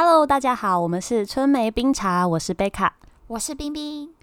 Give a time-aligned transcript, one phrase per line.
[0.00, 2.94] Hello，大家好，我们是春梅冰茶，我是贝卡，
[3.26, 4.14] 我是冰冰。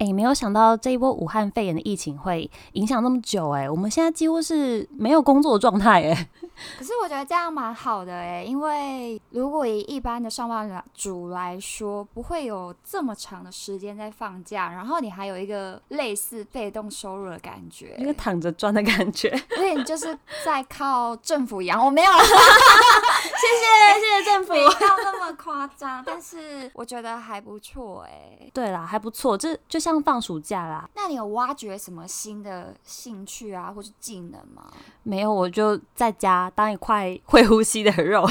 [0.00, 6.28] 哎，没有想到这一波武汉肺炎的疫情会影响那么久，哎，我们现在几乎是没有工作的状态，哎。
[6.78, 21.82] 可是我觉得这样蛮好的哎，因为如果以一般的上班族来说，不会有这么长的时间在放假，然后你还有一个类似被动收入的感觉，一个躺着赚的感觉，所以你就是在靠政府养。
[21.82, 28.50] 我没有， 谢谢谢谢政府，没有那么夸张，但是我觉得还不错哎。
[28.52, 30.86] 对啦，还不错，这就像放暑假啦。
[30.94, 34.70] 那你有挖掘什么新的兴趣啊，或是技能吗？
[35.02, 36.52] 没有，我就在家。
[36.54, 38.28] 当一块会呼吸的肉，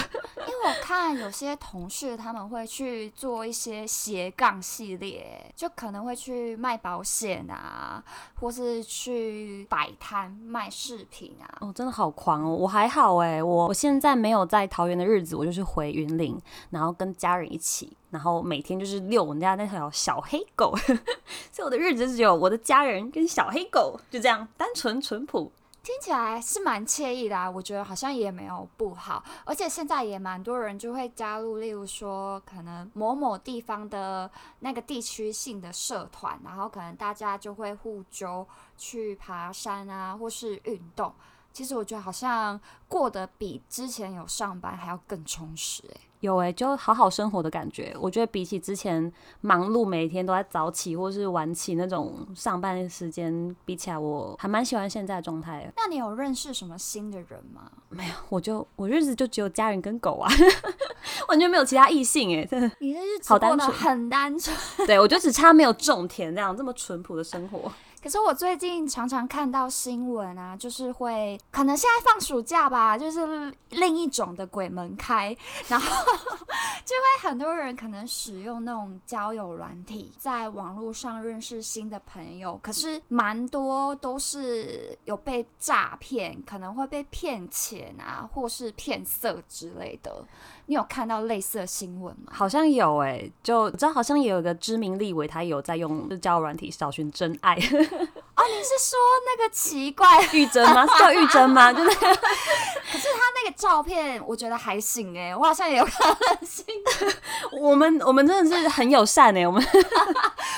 [0.63, 8.03] 我看有些同事他们会去做一些斜杠系列，就可能会去卖保险啊，
[8.39, 11.47] 或是去摆摊卖饰品啊。
[11.61, 12.53] 哦，真的好狂哦！
[12.53, 20.75] 我还好哎，我我现在没有在桃园的日子，我就是回云林，然后跟家人一起，然后每天就是遛我们家那条小黑狗，
[21.51, 25.51] 所以我的日子只有我的家人跟小黑狗，就这样单纯淳朴。
[25.81, 41.13] 听起来是蛮惬意的啊，我觉得好像也没有不好，而且现在也蛮多人就会加入，例如说可能某某地方的那个地区性的社团，然后可能大家就会互揪去爬山啊，或是运动。
[41.59, 42.57] 其实我觉得好像
[42.87, 45.97] 过得比之前有上班还要更充实诶。
[46.21, 47.93] 有诶，就好好生活的感觉。
[47.99, 55.69] 我觉得比起之前忙碌每天都在早起或是晚起那种上班时间比起来，我还蛮喜欢现在的状态。
[55.75, 57.69] 那你有认识什么新的人吗？
[57.89, 60.31] 没有，我就我日子就只有家人跟狗啊，
[61.27, 62.71] 完全没有其他异性诶，真的。
[62.79, 64.55] 你的日子过得很单纯。
[64.87, 67.69] 对，我就只差没有种田这样这么淳朴的生活。
[68.01, 75.35] 可是我最近常常看到新闻啊，就是会可能现在放暑假吧，就是另一种的鬼门开，
[75.67, 75.87] 然后
[76.85, 90.25] 就会很多人可能使用那种交友软体，在网络上认识新的朋友，可是蛮多都是有被诈骗，可能会被骗钱啊，或是骗色之类的。
[90.65, 92.31] 你有看到类似的新闻吗？
[92.31, 97.57] 好像有诶，就我知道好像也有个知名立委，他有在用交友软体找寻真爱。
[97.91, 100.85] 哦，你是说那个奇怪玉珍吗？
[100.87, 101.71] 是叫玉珍吗？
[101.73, 106.65] 就是，可是他那个照片，我觉得还行哎，我好像也有看到新
[107.59, 109.61] 我们我们真的是很友善哎，我们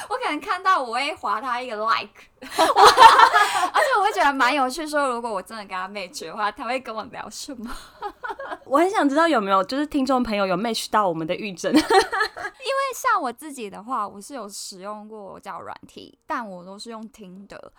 [0.10, 2.24] 我可能看到我会划他一个 like。
[2.42, 7.72] 而且我会觉得蛮有趣，说如果我真的跟他 match 的话，他会跟我聊什么？
[8.66, 11.86] 我很想知道有没有就是听众朋友有 match 到我们的玉珍，因为
[12.96, 17.72] 像我自己的话，我是有使用过叫软体，但我都是用听的。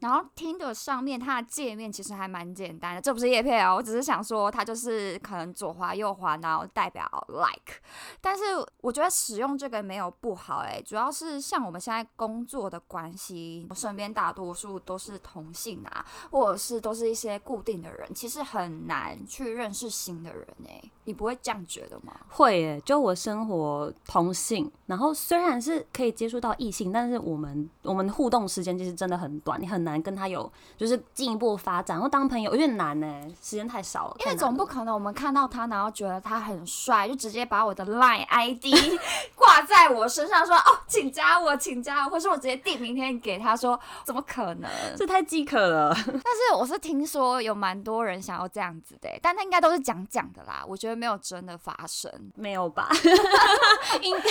[0.00, 7.74] 然后听的上面它的界面其实还蛮简单的，这不是叶片哦，我只是想说它就是可能左滑右滑，然后代表 like。
[8.20, 8.44] 但是
[8.80, 20.90] 我觉得使用这个没有不好诶，主要是像我们现在工作的关系，我身边大多数都是同性啊，或者是都是一些固定的人，其实很难去认识新的人诶。
[21.04, 22.14] 你不会这样觉得吗？
[22.28, 33.06] 会诶，就我生活同性，然后虽然是可以接触到异性，但是我们我们互动时间其实真的很短，你很难跟他有就是进一步发展，或当朋友有点难呢，
[33.42, 34.16] 时间太少了。
[34.20, 38.66] 因为总不可能我们看到他，然后觉得他很帅，就直接把我的 Line ID
[39.34, 44.70] 挂在我身上说哦，请加我，请加我，或是我直接递明天给他说，怎么可能？
[44.94, 45.94] 这太饥渴了。
[46.04, 50.98] 但是我是听说有蛮多人想要这样子的，但他应该都是讲讲的啦，我觉得。
[50.98, 52.88] 没有真的发生，没有吧？
[54.02, 54.22] 应该。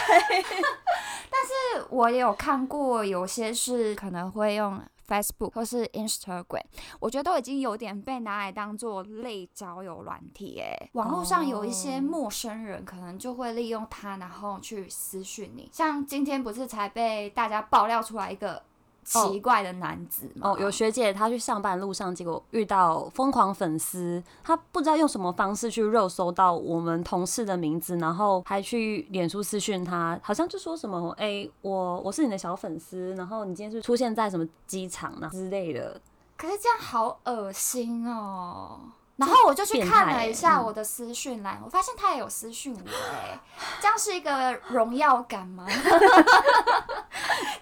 [1.29, 6.63] 但是我也有看过，有些是可能会用 Facebook 或是 Instagram，
[6.99, 10.59] 我觉得都已经有点被拿来当做类交友软体。
[10.59, 15.69] 哎，网络上有一些陌生人，可能就会利用它，然后去私讯你。
[15.71, 18.61] 像今天不是才被大家爆料出来一个。
[19.07, 36.01] 奇怪的男子哦，有学姐她去上班路上，结果遇到疯狂粉丝，她不知道用什么方式去肉搜到我们同事的名字，然后还去脸书私讯他，好像就说什么，哎，我我是你的小粉丝，然后你今天是出现在什么机场呢之类的。
[36.35, 38.79] 可是这样好恶心哦。
[39.15, 42.79] 然后我就去看了一下我的私讯栏，我发现他也有私讯我
[43.15, 43.39] 哎，
[43.81, 45.65] 这样是一个荣耀感吗？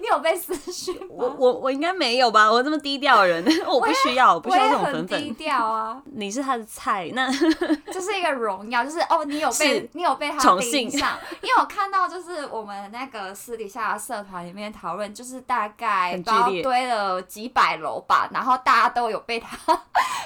[0.06, 0.96] 你有被私讯？
[1.10, 2.52] 我我我应该没有吧？
[2.52, 5.19] 我这么低调的人， 我不需要，我不需要这种粉粉。
[5.24, 6.00] 低调啊！
[6.13, 7.28] 你是他的菜，那
[7.92, 16.16] 这是一个荣耀，就是哦，你有被你有被他宠幸上，因为我看到就是我们那个私底下的社团里面讨论，就是大概
[16.62, 19.57] 堆了几百楼吧，然后大家都有被他。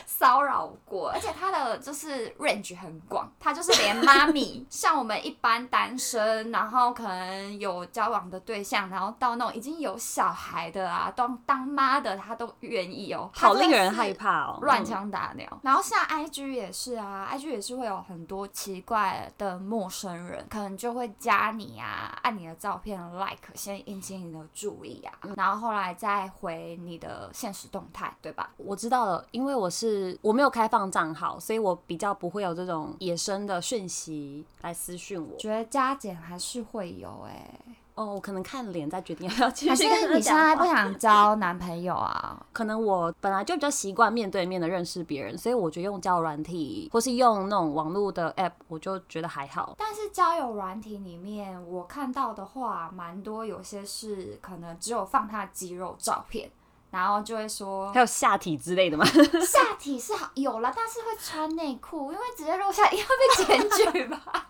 [0.06, 15.60] 骚扰过，而且他的就是 range 很广，他就是连妈咪，像我们一般单身，然后可能有交往的对象，然后到那种已经有小孩的啊，当当妈的，他都愿意哦，好令人害怕哦，乱枪打鸟。
[15.62, 28.50] 然后像 IG 也是啊，IG 也是会有很多奇怪的陌生人，可能就会加你啊，按你的照片 like，先引起你的注意啊，然后后来再回你的现实动态，对吧？
[28.58, 35.38] 我知道了，因为我是我没有开放账号，所以我比较不会有这种野生的讯息来私讯我。
[35.38, 37.60] 觉得加减还是会有哎、
[38.00, 40.64] 哦，我可能看脸再决定要不要继还是续跟他你现在不。
[40.64, 42.42] 想 交男朋友啊？
[42.54, 49.76] 可能我本来就比较习惯面对面的认识别人，所以我觉得用交友软体或是用那种网络的 app，我就觉得还好。
[49.78, 56.50] 但是交友软体里面，我看到的话，蛮多有些是可能只有放他的肌肉照片，
[56.92, 59.04] 然后就会说还有下体之类的吗？
[59.46, 64.46] 下体是好有了，但是会穿内裤，因为直接露下体会被检举吧。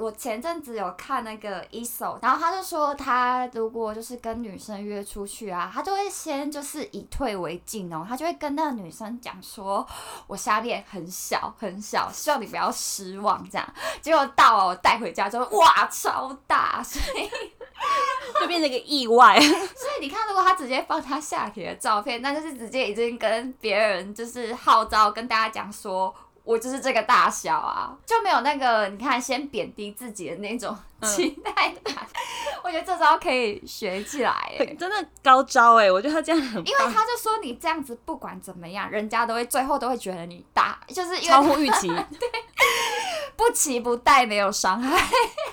[0.00, 9.86] 我前阵子有看那个 ESO，然后他就说他如果就是跟女生约出去啊，他就会先就是以退为进哦，他就会跟那个女生讲说，
[10.26, 13.74] 我下面很小很小，希望你不要失望这样。
[14.00, 17.30] 结果到了我带回家之后，哇，超大，所以
[18.40, 19.38] 就变成一个意外。
[19.40, 26.14] 所以你看，如果他直接放他下体的照片，那就是直接已经跟别人就是号召跟大家讲说，
[26.48, 31.52] 我就是这个大小啊，就没有那个你看先贬低自己的那种期待
[31.84, 31.94] 感。
[32.64, 34.76] 我觉得这招可以学起来 耶。
[34.78, 42.30] 真的高招哎、我觉得他这样很因为他就说你这样子不管怎么样，人家都会最后都会觉得你大，就是因为超乎预期 对
[43.36, 44.98] 不期不待，没有伤害。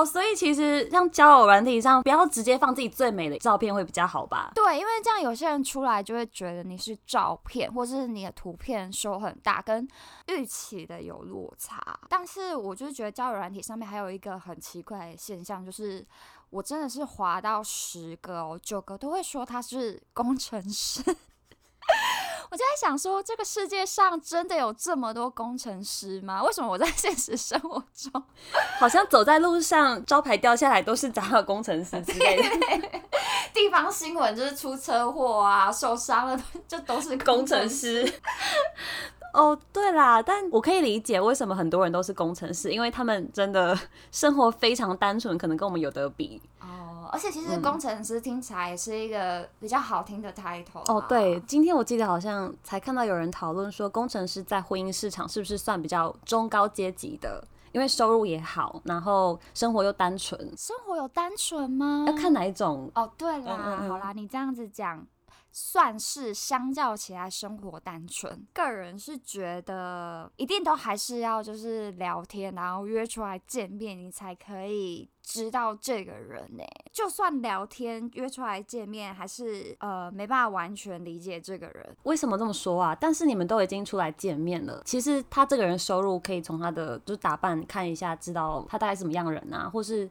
[0.00, 0.04] 哦。
[0.04, 4.52] 所以其实像交友软体上，不要直接放自己最美的照片会比较好吧？
[4.54, 9.86] 对，因为这样有些人出来就会觉得你是照片，或是你的图片收很大，跟
[10.28, 11.98] 预期的有落差。
[12.08, 16.06] 但是我就是觉得交友软体上面还有一个很奇怪的现象，就是
[16.50, 21.02] 我真的是滑到十个哦，九个都会说他是工程师。
[22.50, 26.42] 我就在想说，这个世界上真的有这么多工程师吗？
[26.42, 28.22] 为什么我在 现实生活中
[28.78, 33.00] 好像走在路上，招牌掉下来都是砸到工程师之类的
[33.52, 38.20] 地方新闻就是出车祸啊、受伤了，就都是工程程师。
[39.36, 39.42] 师。
[39.42, 43.78] 哦，对啦，但我可以理解为什么很多人都是工程师，因为他们真的
[44.10, 46.40] 生活非常单纯，可能跟我们有得比。
[46.60, 57.44] 哦，而且其实嗯工程师听起来也是一个比较好听的 title 哦，啊对，，今天我记得好像才看到有人讨论说，工程师在婚姻市场是不是算比较中高阶级的？
[57.72, 62.04] 因为收入也好，然后生活又单纯，生活有单纯吗？
[62.06, 62.90] 要看哪一种。
[62.94, 65.06] 哦，对啦，嗯嗯嗯好啦，你这样子讲。
[65.58, 76.62] 算是相较起来生活单纯，个人是觉得一定都还是要就是聊天，然后约出来见面，你才可以知道这个人呢。
[76.92, 81.96] 就算聊天约出来见面，还是呃没办法完全理解这个人。
[82.02, 82.94] 为什么这么说啊？
[82.94, 90.06] 但是你们都已经出来见面了，其实他这个人收入可以从他的就是打扮看一下，知道他大概什么样人啊，或是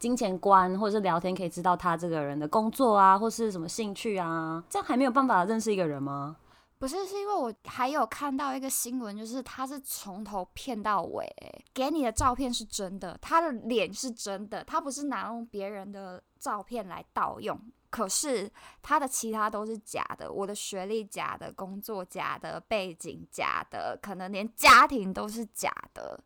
[0.00, 6.36] 金钱观，或者是聊天可以知道他这个人的工作啊，或是什么兴趣啊，这样还没有办法认识一个人吗？
[6.78, 11.26] 不是，是因为我还有看到一个新闻，就是他是从头骗到尾，
[11.74, 17.60] 给你的照片是真的，他的脸是真的，他不是拿用别人的照片来盗用。
[17.90, 26.18] 可是他的其他都是假的，我的学历假的，工作假的，背景假的，可能连家庭都是假的。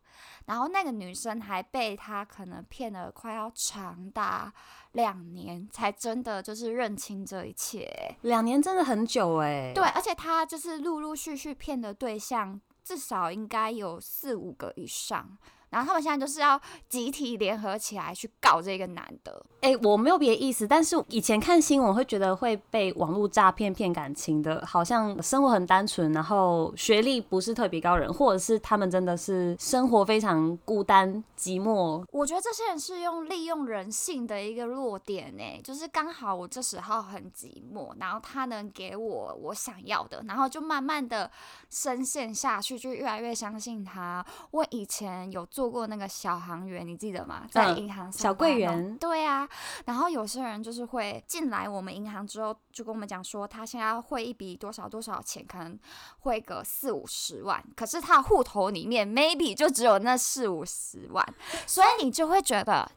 [0.45, 4.53] 然后那个女生还被他可能骗了快要长达
[4.91, 7.79] 两年，才真的就是认清这一切。
[7.79, 15.35] 欸两年真的很久哎、对，而且他就是陆陆续续骗的对象，至少应该有四五个以上。
[15.69, 19.45] 然后他们现在就是要集体联合起来去告这个男的。
[19.61, 32.05] 哎、我没有别的意思，但是以前看新闻会觉得会被网络诈骗骗感情的，好像生活很单纯，然后学历不是特别高人，或者是他们真的是生活非常孤单寂寞。
[32.11, 41.29] 我觉得这些人是用利用人性的一个弱点呢，就是刚好我这时候很寂寞，然后他能给我我想要的，然后就慢慢的
[41.71, 44.23] 深陷下去，就越来越相信他。
[44.51, 47.47] 我以前有做过那个小行员，你记得吗？
[47.49, 49.47] 在嗯银行上小柜员对啊，
[49.85, 55.79] 然后有些人就是会进来我们银行之后，就跟我们讲说，他现在要汇一笔多少多少钱，可能
[56.19, 61.25] 汇个四五十万，可是他户头里面 maybe 就只有那四五十万，
[61.65, 62.91] 所以你就会觉得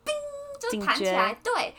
[0.68, 1.76] 叮， 就弹起来，对。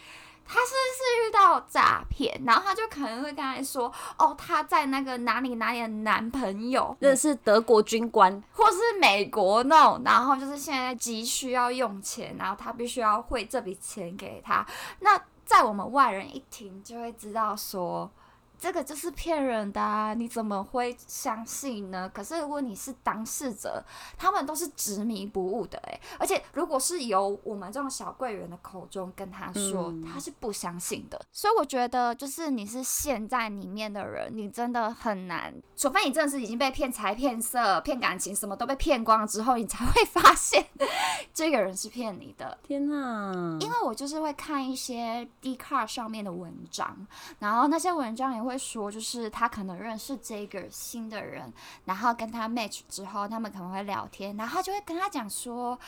[0.51, 14.65] 他是是遇到诈骗，然后他就可能会跟他说，哦，他在那个哪里哪里的男朋友认识德国军官，或是美国那种，然后就是现在急需要用钱，然后他必须要汇这笔钱给他。
[15.01, 18.09] 那在我们外人一听就会知道说。
[18.59, 20.13] 这个就是骗人的啊！
[20.13, 22.11] 你怎么会相信呢？
[22.13, 23.81] 可是如果你是当事者，
[24.17, 31.19] 他们都是执迷不悟的诶，而且如果是由我们这种小柜员的口中跟他说，他是不相信的。
[31.31, 40.65] 所以我觉得，就是你是陷在里面的人，你真的很难，除非你真的是已经被骗财骗色、骗感情，什么都被骗光了之后，你才会发现
[41.33, 42.57] 这个人是骗你的。
[42.63, 43.57] 天哪！
[43.61, 47.07] 因为我就是会看一些 d c a r 上面的文章，
[47.39, 48.48] 然后那些文章也会。
[48.49, 51.53] 会说，就是他可能认识这个新的人，
[51.85, 55.79] 然后跟他 match 之后，他们可能会聊天，然后就会跟他讲说，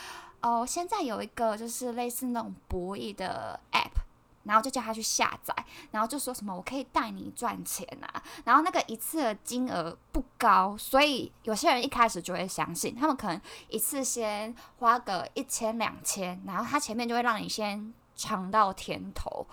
[0.41, 4.01] 哦，现在有一个就是类似那种博弈的 app，
[4.43, 5.53] 然后就叫他去下载，
[5.91, 13.39] 然后就说什么我可以带你赚钱啊，然后那个一次的金额不高，所以有些人一开始就会相信，他们可能
[13.69, 19.45] 一次先花个一千两千，然后他前面就会让你先尝到甜头。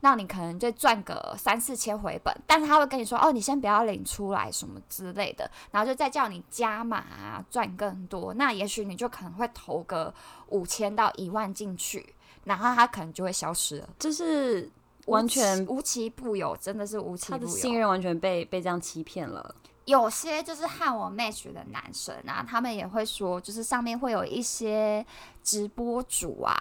[0.00, 8.32] 那你可能就赚个三四千回本，但是他会跟你说，哦，你先不要领出来什么之类的，然后就再叫你加码赚更多。
[8.34, 10.12] 那也许你就可能会投个
[10.48, 12.14] 五千到一万进去，
[12.44, 13.88] 然后他可能就会消失了。
[13.98, 14.70] 就是
[15.06, 17.38] 完全无奇不有，真的是无奇不有。
[17.38, 19.54] 他的信任完全被被这样欺骗了。
[19.90, 25.04] 有些就是和我 match 的男生啊，他们也会说，就是上面会有一些
[25.42, 26.56] 直播主啊，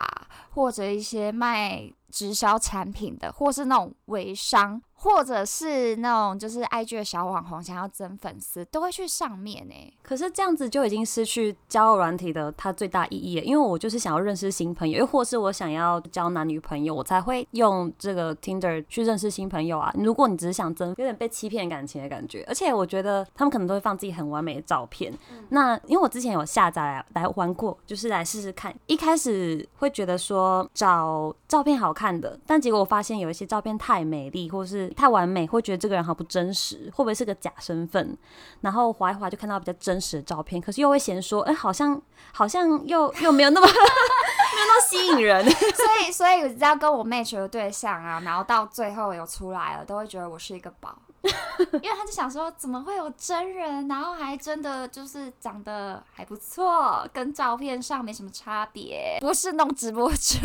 [0.51, 1.91] 或者一些卖。
[2.11, 4.81] 直销产品的，或是那种微商。
[5.01, 9.73] 或者是那种就是 IG 的小网红想要增粉丝，都会去上面呢。
[10.01, 19.93] 可是这样子就已经失去交友软体的它最大意义了，因为我就是想要认识新朋友，又或是我想要交男女朋友，我才会用这个 Tinder 去认识新朋友啊。
[19.97, 22.43] 如果你只是想增，有点被欺骗感情的感觉。
[22.47, 25.13] 而且我觉得他们可能都会放自己很完美的照片。
[25.49, 28.75] 那因为我之前有下载来玩过，就是来试试看。
[28.87, 38.17] 一开始会觉得说找照片好看的，但结果我发现有一些照片太美丽，或是太完美，会觉得这个人好不真实，会不会是个假身份？
[38.61, 45.43] 然后划一划就看到比较真实的照片，可是又会嫌说，哎，好像好像又 又没有那么 没有那么吸引人。
[45.49, 60.37] 所以，所以只要跟我 match 的对象啊，然后到最后有出来了，都会觉得我是一个宝，因为他就想说，怎么会有真人，然后还真的就是长得还不错，跟照片上没什么差别，不是弄直播主。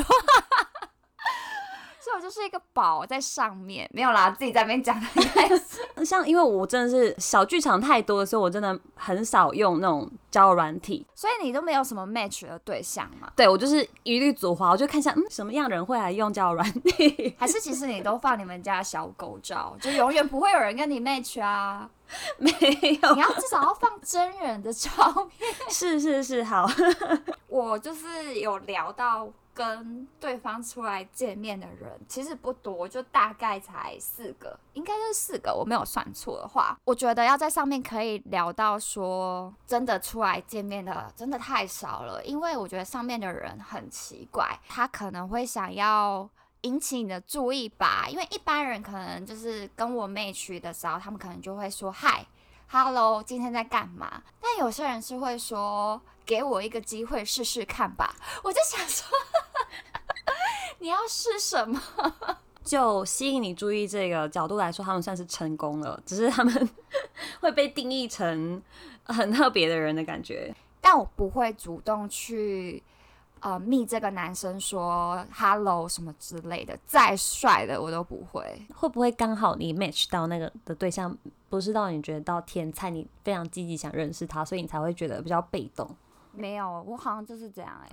[2.04, 5.80] 所以我就是一个宝在上面，没有啦，自己在那边讲的开始。
[6.04, 11.06] 像因为我真的是小剧场太多的时候，我真的很少用那种交友软体。
[11.14, 13.32] 所以你都没有什么 match 的对象嘛？
[13.34, 17.34] 对我就是一律左滑，我就看一下，嗯，什么样的人会来用交友软体？
[17.40, 21.88] 还是其实你都放你们家小狗照，就永远不会有人跟你 match 啊？
[22.36, 24.90] 没有，你要至少要放真人的照
[25.38, 25.50] 片。
[25.70, 26.70] 是是是，好。
[27.48, 29.26] 我就是有聊到。
[29.54, 36.76] 跟对方出来见面的人其实不多，就大概才四个，应该是四个，我没有算错的话。
[36.84, 42.22] 我觉得要在上面可以聊到说真的出来见面的，真的太少了。
[42.24, 46.28] 因为我觉得上面的人很奇怪，他可能会想要
[46.62, 48.06] 引起你的注意吧。
[48.08, 52.26] 因为一般人可能就是跟我妹去的时候，他们可能就会说嗨
[52.68, 54.20] ，hello，今天在干嘛？
[54.40, 56.02] 但有些人是会说。
[56.26, 59.06] 给我一个机会试试看吧，我就想说，
[60.80, 61.80] 你要试什么？
[62.64, 66.68] 就吸引你注意这个角度来说，他们算是成功了，只是他们
[67.40, 68.62] 会被定义成
[69.04, 70.54] 很特别的人的感觉。
[70.80, 72.82] 但我不会主动去
[73.40, 78.66] 呃密这个男生说 hello 什么之类的，再帅的我都不会。
[78.74, 81.14] 会不会刚好你 match 到那个的对象，
[81.50, 85.94] 不是到你觉得到天才，你非常积极想认识他，所以你才会觉得比较被动。
[86.36, 87.88] 没有，我好像就是这样哎，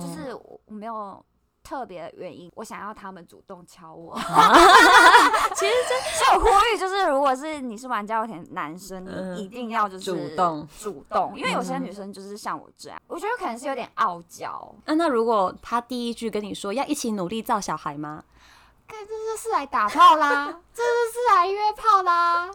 [0.00, 1.24] 就是我没有
[1.62, 4.16] 特别的原因，我想要他们主动敲我。
[5.54, 5.72] 其实
[6.18, 9.04] 这我呼吁，就是如果是你是玩家的男生，
[9.34, 14.74] 你一定要就是主动主动，因为有些女生就是像我这样，我觉得可能是有点傲娇。
[14.84, 18.22] 那那如果他第一句跟你说要一起努力造小孩吗？
[18.86, 22.48] 看，这就是来打炮啦，这就是来约炮啦。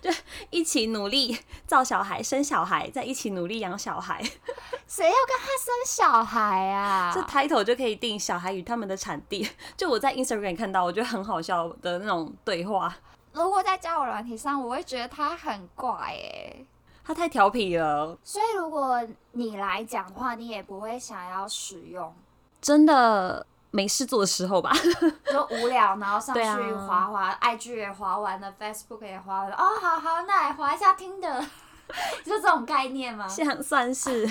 [0.00, 0.10] 就
[0.50, 4.22] 一起努力造小孩、生小孩，再一起努力养小孩。
[4.86, 7.12] 谁要跟他生小孩啊？
[7.14, 9.48] 这 title 就可以定小孩与他们的产地。
[9.76, 12.94] 就我在 Instagram 看到，我觉得很好笑的那种对话。
[13.32, 16.64] 如果在交友软体上，我会觉得他很怪哎，
[17.04, 18.16] 他太调皮了。
[18.22, 22.14] 所以如果你来讲话，你也不会想要使用。
[22.60, 23.46] 真的。
[23.76, 24.72] 没事做的时候吧。
[25.30, 31.44] 就无聊，然后上去滑滑、IG 也滑完了，Facebook 也滑完了，哦，好好，那来滑一下听的，
[32.24, 33.26] 就这种概念吗？
[33.28, 34.26] 这样算是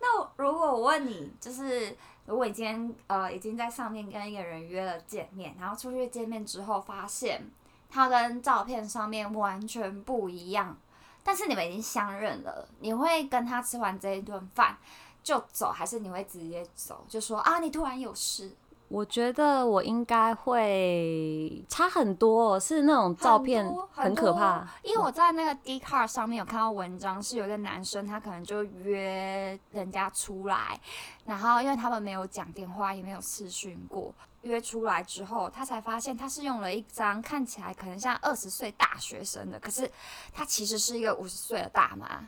[0.00, 7.42] 那如果我问你，就是如果你今天呃已经在上面跟一个人约了见面，然后出去见面之后发现
[7.90, 10.74] 他跟照片上面完全不一样，
[11.22, 14.78] 但是你们已经相认了，你会跟他吃完这一顿饭
[15.22, 18.50] 就走，还是你会直接走，就说啊你突然有事？
[18.88, 24.66] 我觉得我应该会差很多哦，是那种照片很可怕。
[24.82, 30.80] 因为我在那个 d c a r 上面有看到文章，是有一个男生他可能就约人家出来，
[31.26, 34.10] 然后因为他们没有讲电话，也没有视讯过，
[34.40, 39.90] 约出来之后，他才发现他是用了一张看起来可能像二十岁大学生的，可是
[40.32, 42.26] 他其实是一个五十岁的大妈。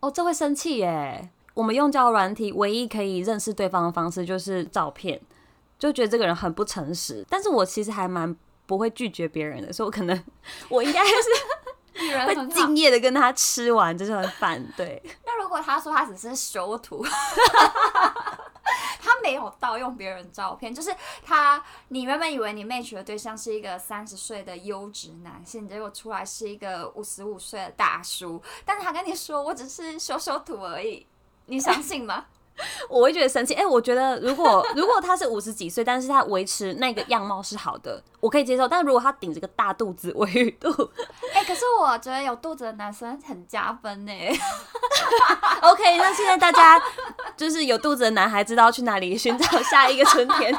[0.00, 1.30] 哦，这会生气耶。
[1.54, 5.20] 我们用交友软体，唯一可以认识对方的方式就是照片，
[5.78, 7.24] 就觉得这个人很不诚实。
[7.30, 10.24] 但是我其实还蛮不会拒绝别人的，所以我可能
[10.68, 11.14] 我应该是
[12.26, 12.50] 会很。
[12.50, 14.66] 敬业的跟他吃完这顿饭。
[14.76, 17.04] 对， 那如果他说他只是修图，
[19.00, 20.92] 他没有盗用别人照片，就是
[21.24, 31.06] 他，你原本以为你 match 的对象是一个三十岁的优质男性，结果出来是一个五十五岁的大叔，但是他跟你说我只是修修图而已，
[31.46, 32.24] 你相信吗？
[32.88, 33.52] 我会觉得生气。
[33.54, 38.68] 哎、我觉得如果 如果他是五十几岁，但是他维持那个样貌是好的，我可以接受。
[38.68, 40.70] 但如果他顶着个大肚子、微鱼肚
[41.32, 44.12] 哎、可是我觉得有肚子的男生很加分呢。
[45.62, 46.80] OK，那现在大家
[47.36, 50.56] 就是有肚子的男孩知道去哪里寻找下一个春天。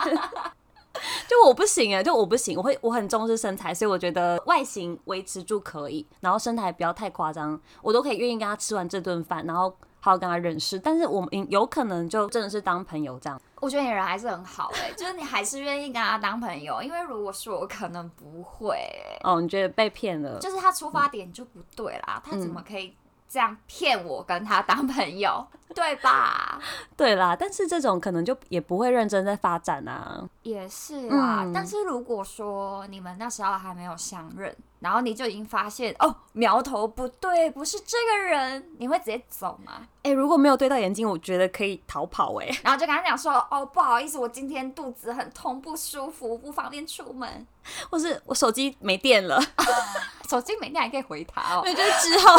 [1.30, 9.74] 就我不行哎，就我不行，我会我很重视身材，所以我觉得外形维持住可以，然后身材不要太夸张，我都可以愿意跟他吃完这顿饭，然后
[10.05, 10.77] 好好跟他认识。
[10.77, 13.41] 但是我们有可能就真的是当朋友这样。
[13.59, 20.38] 我觉得你人还是很好哎、 就是你还是愿意跟他当朋友，因为如果是我，可能不会欸、哦，你觉得被骗了？
[20.39, 22.95] 就是他出发点就不对啦，他怎么可以
[23.27, 25.43] 这样骗我跟他当朋友，
[25.74, 26.59] 对吧？
[26.95, 30.23] 对啦，但是这种可能就也不会认真在发展啊。
[30.43, 39.88] 也是啦，嗯但是如果说你们那时候还没有相认，然后你就已经发现哦苗头不对，不是这个人，你会直接走吗？
[40.04, 47.48] 哎、如果没有对到眼睛，我觉得可以逃跑哎、然后就跟他讲说哦不好意思，我今天肚子很痛，不舒服，不方便出门。
[47.89, 49.41] 或是我手机没电了，
[50.27, 52.35] 手机没电还可以回他哦， 对，就是之后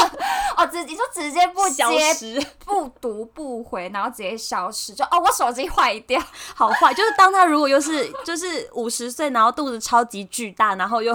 [0.57, 6.21] 哦直你说直接不消接失，不读不回，然后直接消失，就哦我手机坏掉。
[6.55, 6.93] 好坏。
[6.95, 11.15] 就是当他如果又是就是五十岁，然后肚子超级巨大，然后又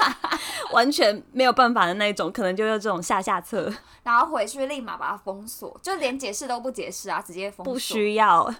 [0.72, 7.72] 完全没有办法的那一种，可能就用这种下下策，然后回去立马把它封锁，就连解释都不解释啊，直接封锁。
[7.72, 8.52] 不需要。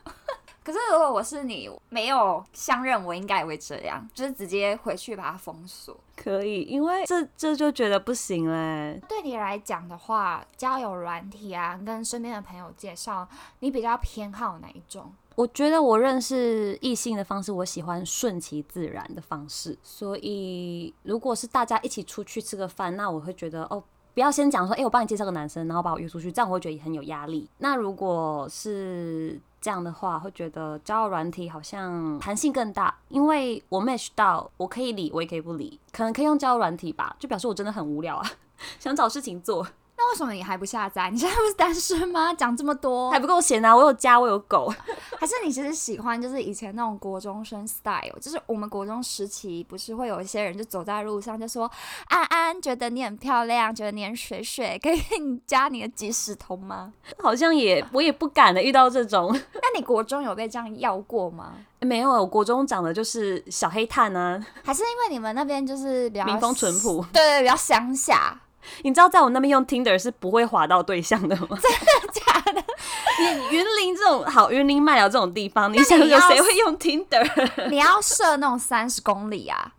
[0.66, 5.96] 可是如果我是你，没有相认，我应该也会这样，就是直接回去把它封锁。
[6.16, 9.00] 可以，因为这这就觉得不行嘞。
[9.08, 13.28] 对你来讲的话，交友软体啊，跟身边的朋友介绍，
[13.60, 15.12] 你比较偏好哪一种？
[15.36, 19.78] 我觉得我认识异性的方式，我喜欢顺其自然的方式。
[19.84, 23.80] 所以，如果是大家一起出去吃个饭，那我会觉得哦，
[24.14, 27.48] 不要先讲说，哎、我帮你介绍个男生，然后把我约出去，这样我会觉得也很有压力。
[27.58, 38.30] 那如果是这样的话，会觉得交友软体好像弹性更大，因为我 match 到，我可以理，我也可以不理，可能可以用交友软体吧，就表示我真的很无聊啊，
[38.78, 39.66] 想找事情做，
[39.98, 41.08] 那为什么你还不下载？
[41.10, 42.32] 你现在不是单身吗？
[42.36, 44.72] 讲这么多，还不够闲啊，我有家，我有狗。
[45.18, 51.70] 还是你其实喜欢就是以前那种国中生 style，就是我们国中时期不是会有一些人就走在路上就说
[52.08, 56.92] 安安觉得你很漂亮，觉得你很水水，可以你加你的即时通吗？
[57.18, 59.32] 好像也我也不敢的，遇到这种。
[59.54, 61.54] 那你国中有被这样要过吗？
[61.80, 67.02] 没有，我国中长的就是小黑炭啊，还是因为你们那边就是比较民风淳朴。
[67.12, 68.38] 对对，比较乡下，
[68.82, 71.56] 你知道在我那边用 Tinder 是不会滑到对象的吗？
[71.60, 72.62] 真的假的。
[73.18, 77.26] 你云林这种好，云林麦寮这种地方，你想有谁会用 Tinder？
[77.70, 79.72] 你要设那种三十公里啊，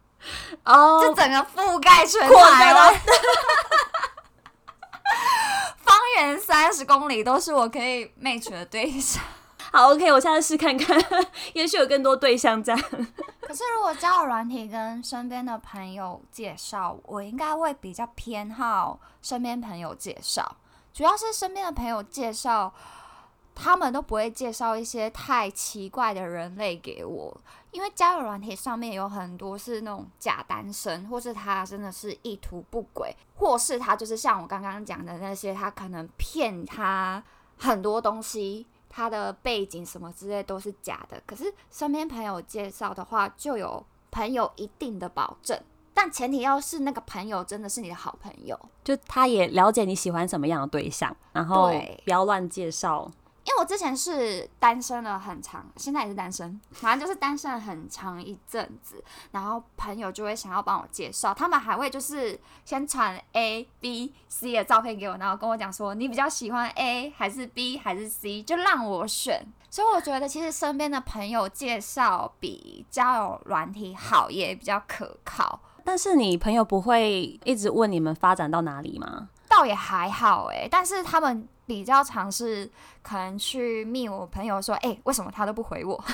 [0.66, 3.02] 哦就整个覆盖全扩台大湾，
[5.78, 9.22] 方圆三十公里都是我可以 match 的对象。
[9.78, 11.00] 好，OK，我下次试看看，
[11.54, 12.82] 也许有更多对象这样。
[12.82, 20.58] 可是如果交友软体跟身边的朋友介绍，我应该会比较偏好身边朋友介绍，
[20.92, 22.74] 主要是身边的朋友介绍，
[23.54, 37.24] 他们都不会介绍一些太奇怪的人类给我，因为交友软体上面有很多是那种假单身，或是他真的是意图不轨，或是他就是像我刚刚讲的那些，他可能骗他
[37.60, 38.66] 很多东西。
[38.98, 41.22] 他的背景什么之类都是假的。
[41.28, 45.56] 可是身边朋友介绍的话，就有朋友一定的保证，
[45.94, 48.60] 但前提要是那个朋友真的是你的好朋友。
[48.84, 53.12] 就他也了解你喜欢什么样的对象，然后对不要乱介绍。
[53.48, 69.48] 因为我之前是单身了很长，现在也是单身，反正就是单身了很长一阵子，然后朋友就会想要帮我介绍，他们还会就是先传 A、B、C 的照片给我，然后跟我讲说你比较喜欢 A 还是 B 还是 C，就让我选。
[69.70, 75.62] 所以我觉得其实身边的朋友介绍比交友软体好，也比较可靠。
[75.86, 79.30] 但是你朋友不会一直问你们发展到哪里吗？
[79.58, 82.70] 倒也还好诶，但是他们比较尝试
[83.02, 86.00] 可能去密我朋友说，哎、为什么他都不回我？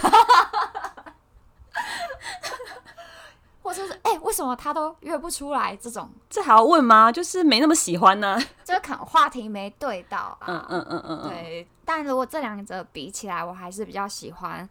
[3.62, 5.76] 或者是哎、为什么他都约不出来？
[5.76, 7.12] 这种这还要问吗？
[7.12, 10.66] 就是没那么喜欢呢、就可能话题没对到啊。
[10.70, 14.70] 嗯嗯嗯，对，但如果这两者比起来，我还是比较喜欢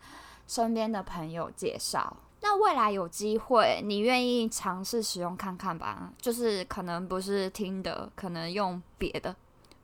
[0.49, 2.17] 身边的朋友介绍。
[2.43, 6.11] 那未来有机会，你愿意尝试使用看看吧？
[6.21, 9.35] 就是可能不是听的，可能用别的。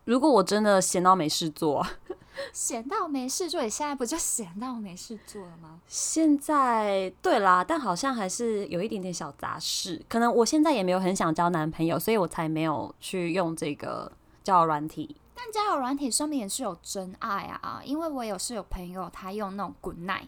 [0.05, 1.87] 如果我真的闲到没事做，
[2.53, 5.81] 闲到没事做，你现在不就闲到没事做了吗？
[5.87, 10.03] 现在对啦，但好像还是有一点点小杂事。
[10.09, 14.11] 可能我现在也没有很想交男朋友，所以我才没有去用这个
[14.42, 15.14] 交友软体。
[15.35, 20.27] 但交友软体上面也是有真爱啊，因为我有是有朋友他用那种 Good Night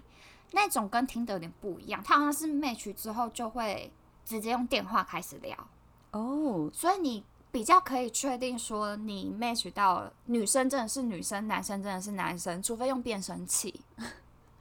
[0.53, 3.93] 那种跟听的有点不一样，他好像是 match 之后就会
[4.25, 5.57] 直接用电话开始聊，
[6.13, 13.81] 哦，所以你比较可以确定说你 match 到女生真的是女生，男生真的是男生，除非用变声器，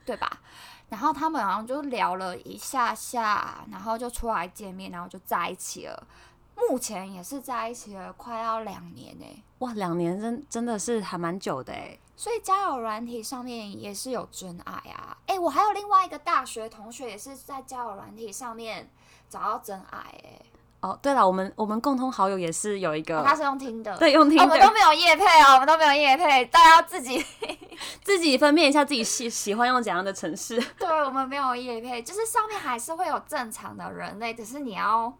[0.04, 0.40] 对吧？
[0.88, 6.06] 然后他们好像就聊了一下下，然后就出来见面，然后就在一起了。
[6.56, 11.98] 目前也是在一起了快要两年呢、哇，两年真真的是还蛮久的哎。
[12.16, 15.16] 所以交友软体上面也是有真爱啊！
[15.26, 18.90] 诶，我还有另外一个大学同学也是在交友软体上面
[19.28, 20.42] 找到真爱、诶，
[20.80, 27.24] 哦，对了，我们我们共同好友也是有一个，他是用听的，对，用听的哦我们都没有夜配哦，我们都没有夜配，大家要自己。
[28.04, 30.60] 自己分辨一下自己喜喜欢用怎样的城市。
[30.78, 35.10] 对，我们没有夜配，就是上面还是会有正常的人类，只是你要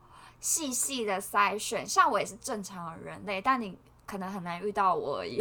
[0.40, 1.86] 细细的筛选。
[1.86, 5.40] 像我也是正常的人类，但你可能很难遇到我而已。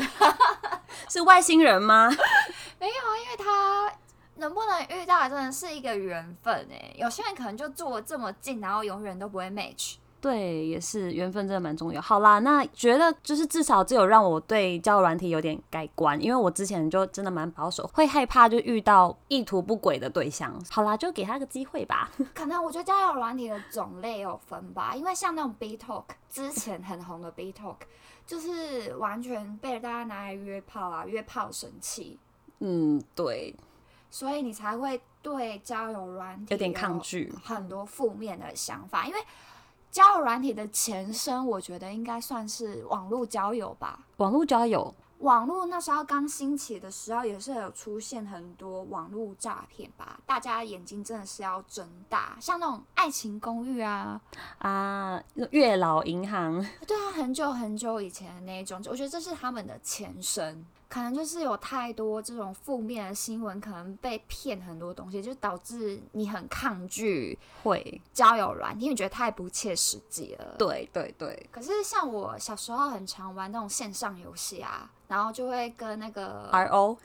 [1.10, 2.10] 是外星人吗？
[2.80, 3.92] 没有啊，因为他
[4.36, 6.94] 能不能遇到，真的是一个缘分哎。
[6.96, 9.96] 有些人可能就坐这么近，然后永远都不会 match。
[10.22, 12.02] 对，也是缘分真的蛮重要。
[12.02, 20.54] 好啦，那觉得就是至少只有让我对交友软体有点改观，因为我之前就真的蛮保守，会害怕就遇到意图不轨的对象。
[20.70, 22.12] 好啦，就给他个机会吧。
[22.36, 27.78] 可能我觉得交友软体的种类有分吧，因为像那种 B Talk 之前很红的 B Talk，
[28.28, 32.20] 就是完全被大家拿来约炮啊，约炮神器，
[32.60, 33.56] 嗯，对，
[34.12, 37.34] 所以你才会对交友软体有点抗拒。
[37.44, 39.20] 很多负面的想法，因为
[39.92, 44.00] 交友软体的前身，我觉得应该算是网络交友吧。
[44.18, 54.22] 网络交友，网络那时候刚兴起的时候，也是有出现很多网络诈骗吧，大家眼睛真的是要睁大，像那种爱情公寓啊，
[54.60, 55.22] 啊，
[55.52, 70.56] 月老银行，对啊，很久很久以前的那一种，我觉得这是他们的前身，可能就是有太多这种负面的新闻，可能被骗很多东西，就导致你很抗拒会，交友软体，因为你觉得太不切实际了。
[70.58, 76.98] 对对对，可是像我小时候很常玩那种线上游戏啊，然后就会跟那个 R O，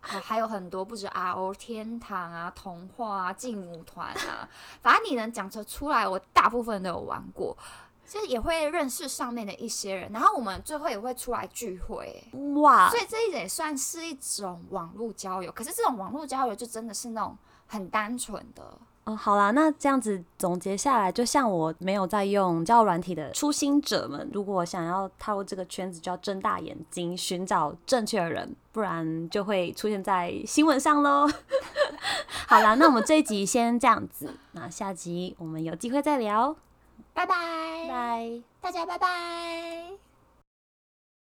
[0.00, 4.48] 还还有很多不止 RO 天堂啊、童话啊、劲舞团啊，
[4.80, 7.56] 反正你能讲得出来，我大部分都有玩过。
[8.06, 12.22] 就是也会认识上面的一些人，然后我们最后也会出来聚会，
[12.60, 15.50] 哇所，以这一点也算是一种网络交友。
[15.52, 17.36] 可是这种网络交友就真的是那种
[17.66, 31.26] 很单纯的，哦，好啦，那这样子总结下来，就像我没有在用交友软体的初心者们，如果想要踏入这个圈子，就要睁大眼睛寻找正确的人，不然就会出现在新闻上喽。
[32.46, 36.54] 好啦，那我们这一集先这样子，那下集我们有机会再聊，
[37.14, 37.34] 拜拜，
[37.88, 38.42] 拜。
[38.60, 40.11] 大家拜拜。